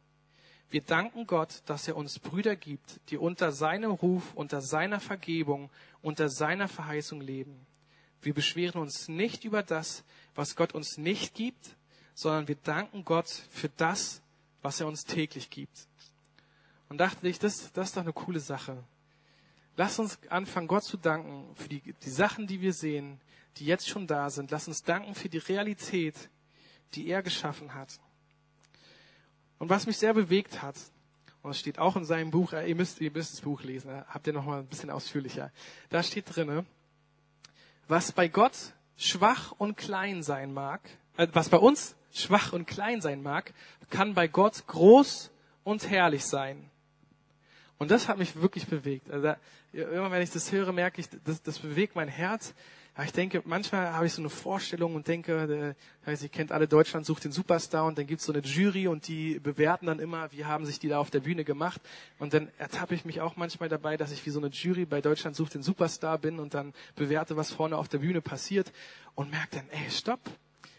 [0.70, 5.70] Wir danken Gott, dass er uns Brüder gibt, die unter seinem Ruf, unter seiner Vergebung,
[6.02, 7.66] unter seiner Verheißung leben.
[8.22, 10.02] Wir beschweren uns nicht über das,
[10.34, 11.76] was Gott uns nicht gibt,
[12.14, 14.22] sondern wir danken Gott für das,
[14.62, 15.86] was er uns täglich gibt.
[16.88, 18.82] Und dachte ich, das, das ist doch eine coole Sache.
[19.76, 23.20] Lass uns anfangen, Gott zu danken für die, die Sachen, die wir sehen,
[23.56, 24.50] die jetzt schon da sind.
[24.50, 26.14] Lass uns danken für die Realität,
[26.96, 27.98] die er geschaffen hat.
[29.58, 30.76] Und was mich sehr bewegt hat,
[31.42, 33.90] und es steht auch in seinem Buch, äh, ihr müsst, ihr müsst das Buch lesen,
[34.08, 35.52] habt ihr noch mal ein bisschen ausführlicher.
[35.90, 36.64] Da steht drinne,
[37.86, 40.80] was bei Gott schwach und klein sein mag,
[41.16, 43.52] äh, was bei uns schwach und klein sein mag,
[43.90, 45.30] kann bei Gott groß
[45.64, 46.70] und herrlich sein.
[47.78, 49.10] Und das hat mich wirklich bewegt.
[49.10, 49.34] Also
[49.72, 52.54] immer wenn ich das höre, merke ich, das, das bewegt mein Herz.
[53.02, 55.74] Ich denke, manchmal habe ich so eine Vorstellung und denke,
[56.06, 58.86] äh, ihr kennt alle Deutschland sucht den Superstar und dann gibt es so eine Jury
[58.86, 61.80] und die bewerten dann immer, wie haben sich die da auf der Bühne gemacht.
[62.20, 65.00] Und dann ertappe ich mich auch manchmal dabei, dass ich wie so eine Jury bei
[65.00, 68.72] Deutschland sucht den Superstar bin und dann bewerte, was vorne auf der Bühne passiert
[69.16, 70.20] und merke dann, ey, stopp,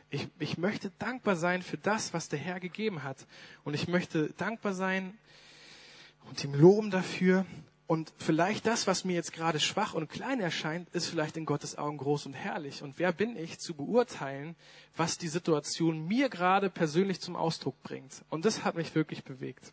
[0.09, 3.27] ich, ich möchte dankbar sein für das, was der Herr gegeben hat.
[3.65, 5.17] Und ich möchte dankbar sein
[6.29, 7.45] und ihm loben dafür.
[7.87, 11.77] Und vielleicht das, was mir jetzt gerade schwach und klein erscheint, ist vielleicht in Gottes
[11.77, 12.81] Augen groß und herrlich.
[12.81, 14.55] Und wer bin ich zu beurteilen,
[14.95, 18.25] was die Situation mir gerade persönlich zum Ausdruck bringt?
[18.29, 19.71] Und das hat mich wirklich bewegt.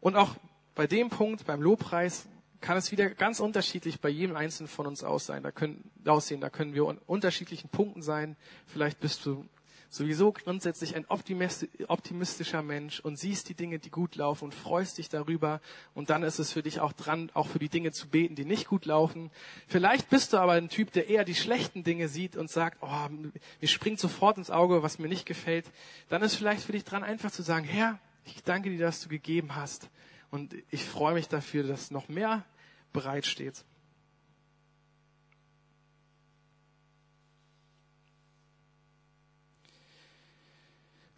[0.00, 0.34] Und auch
[0.74, 2.26] bei dem Punkt, beim Lobpreis,
[2.60, 5.42] kann es wieder ganz unterschiedlich bei jedem Einzelnen von uns aussehen.
[5.42, 6.40] Da können, aussehen.
[6.40, 8.36] Da können wir an unterschiedlichen Punkten sein.
[8.66, 9.46] Vielleicht bist du
[9.88, 15.08] sowieso grundsätzlich ein optimistischer Mensch und siehst die Dinge, die gut laufen und freust dich
[15.08, 15.60] darüber.
[15.94, 18.44] Und dann ist es für dich auch dran, auch für die Dinge zu beten, die
[18.44, 19.30] nicht gut laufen.
[19.66, 23.08] Vielleicht bist du aber ein Typ, der eher die schlechten Dinge sieht und sagt, oh,
[23.08, 25.66] mir springt sofort ins Auge, was mir nicht gefällt.
[26.08, 29.08] Dann ist vielleicht für dich dran, einfach zu sagen, Herr, ich danke dir, dass du
[29.08, 29.90] gegeben hast.
[30.30, 32.44] Und ich freue mich dafür, dass noch mehr
[32.92, 33.64] bereitsteht.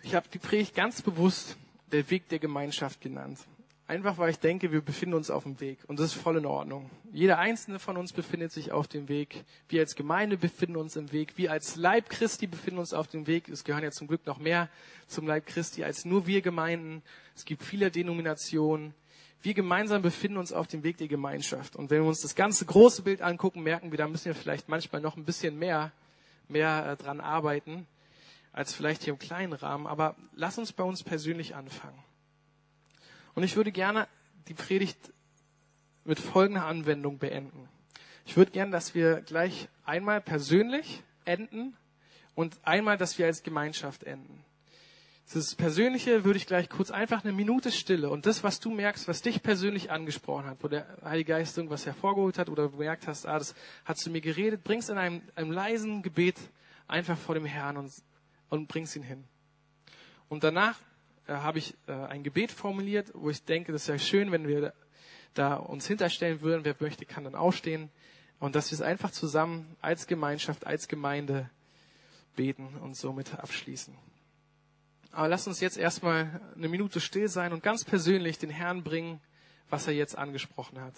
[0.07, 1.57] Ich habe die Predigt ganz bewusst
[1.91, 3.41] der Weg der Gemeinschaft genannt.
[3.89, 6.47] Einfach weil ich denke, wir befinden uns auf dem Weg und das ist voll in
[6.47, 6.89] Ordnung.
[7.13, 9.43] Jeder einzelne von uns befindet sich auf dem Weg.
[9.69, 11.37] Wir als Gemeinde befinden uns im Weg.
[11.37, 13.49] Wir als Leib Christi befinden uns auf dem Weg.
[13.49, 14.69] Es gehören ja zum Glück noch mehr
[15.09, 17.03] zum Leib Christi als nur wir Gemeinden.
[17.35, 18.95] Es gibt viele Denominationen
[19.43, 21.77] wir gemeinsam befinden uns auf dem Weg der Gemeinschaft.
[21.77, 24.69] Und wenn wir uns das ganze große Bild angucken, merken wir, da müssen wir vielleicht
[24.69, 25.93] manchmal noch ein bisschen mehr,
[26.49, 27.87] mehr äh, dran arbeiten,
[28.57, 29.87] als vielleicht hier im kleinen Rahmen.
[29.87, 32.03] Aber lass uns bei uns persönlich anfangen.
[33.35, 34.09] Und ich würde gerne
[34.49, 34.99] die Predigt
[36.05, 37.69] mit folgender Anwendung beenden.
[38.25, 41.77] Ich würde gerne, dass wir gleich einmal persönlich enden
[42.35, 44.43] und einmal, dass wir als Gemeinschaft enden.
[45.35, 49.07] Das Persönliche würde ich gleich kurz einfach eine Minute Stille und das, was du merkst,
[49.07, 53.07] was dich persönlich angesprochen hat, wo der Heilige Geist irgendwas hervorgeholt hat oder du gemerkt
[53.07, 56.37] hast, ah, das hat zu mir geredet, bringst in einem, einem leisen Gebet
[56.87, 57.93] einfach vor dem Herrn und,
[58.49, 59.25] und bringst ihn hin.
[60.29, 60.79] Und danach
[61.27, 64.73] äh, habe ich äh, ein Gebet formuliert, wo ich denke, das wäre schön, wenn wir
[65.35, 66.65] da uns hinterstellen würden.
[66.65, 67.91] Wer möchte, kann dann aufstehen.
[68.39, 71.51] Und dass wir es einfach zusammen als Gemeinschaft, als Gemeinde
[72.35, 73.97] beten und somit abschließen.
[75.11, 79.21] Aber lass uns jetzt erstmal eine Minute still sein und ganz persönlich den Herrn bringen,
[79.71, 80.95] was er jetzt angesprochen hat.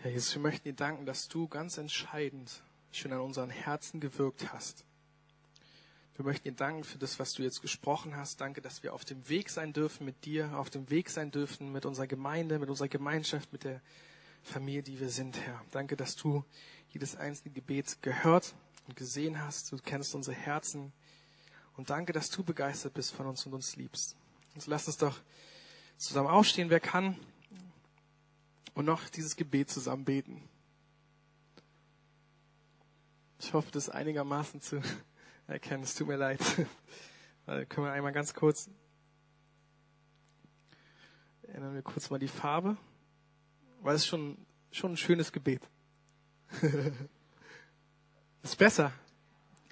[0.00, 4.52] Herr Jesus, wir möchten dir danken, dass du ganz entscheidend schon an unseren Herzen gewirkt
[4.52, 4.84] hast.
[6.14, 8.40] Wir möchten dir danken für das, was du jetzt gesprochen hast.
[8.40, 11.72] Danke, dass wir auf dem Weg sein dürfen mit dir, auf dem Weg sein dürfen
[11.72, 13.80] mit unserer Gemeinde, mit unserer Gemeinschaft, mit der
[14.44, 15.60] Familie, die wir sind, Herr.
[15.72, 16.44] Danke, dass du
[16.90, 18.54] jedes einzelne Gebet gehört
[18.86, 19.72] und gesehen hast.
[19.72, 20.92] Du kennst unsere Herzen.
[21.76, 24.14] Und danke, dass du begeistert bist von uns und uns liebst.
[24.50, 25.18] Und also lass uns doch
[25.96, 27.16] zusammen aufstehen, wer kann
[28.78, 30.40] und noch dieses Gebet zusammen beten.
[33.40, 34.80] Ich hoffe, das einigermaßen zu
[35.48, 35.82] erkennen.
[35.82, 36.38] Es tut mir leid.
[37.46, 38.70] Können wir einmal ganz kurz
[41.42, 42.76] ändern wir kurz mal die Farbe,
[43.80, 44.38] weil es schon
[44.70, 45.62] schon ein schönes Gebet.
[48.44, 48.92] Ist besser.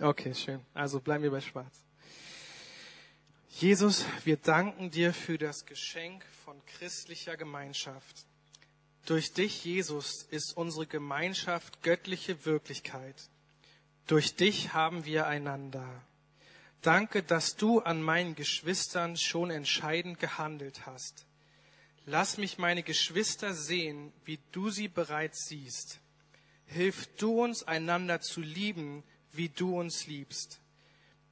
[0.00, 0.61] Okay, schön.
[0.74, 1.84] Also bleiben wir bei Schwarz.
[3.50, 8.26] Jesus, wir danken dir für das Geschenk von christlicher Gemeinschaft.
[9.07, 13.30] Durch dich, Jesus, ist unsere Gemeinschaft göttliche Wirklichkeit.
[14.09, 15.88] Durch dich haben wir einander.
[16.82, 21.24] Danke, dass du an meinen Geschwistern schon entscheidend gehandelt hast.
[22.04, 26.00] Lass mich meine Geschwister sehen, wie du sie bereits siehst.
[26.66, 30.61] Hilf du uns, einander zu lieben, wie du uns liebst.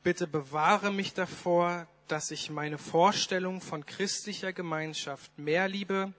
[0.04, 6.12] Bitte bewahre mich davor, dass ich meine Vorstellung von christlicher Gemeinschaft mehr liebe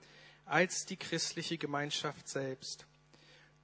[0.46, 2.86] als die christliche Gemeinschaft selbst.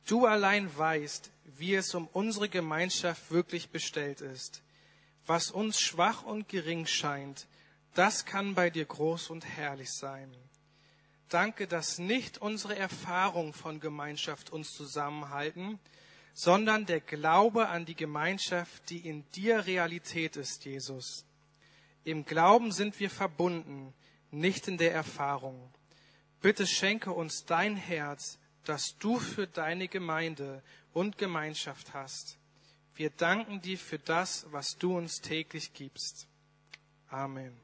[0.07, 4.63] Du allein weißt, wie es um unsere Gemeinschaft wirklich bestellt ist.
[5.27, 7.47] Was uns schwach und gering scheint,
[7.95, 10.35] das kann bei dir groß und herrlich sein.
[11.29, 15.79] Danke, dass nicht unsere Erfahrung von Gemeinschaft uns zusammenhalten,
[16.35, 21.25] sondern der Glaube an die Gemeinschaft, die in dir Realität ist, Jesus.
[22.05, 23.95] Im Glauben sind wir verbunden,
[24.31, 25.73] nicht in der Erfahrung.
[26.43, 30.63] Bitte schenke uns dein Herz, das du für deine Gemeinde
[30.93, 32.37] und Gemeinschaft hast.
[32.95, 36.29] Wir danken dir für das, was du uns täglich gibst.
[37.09, 37.62] Amen.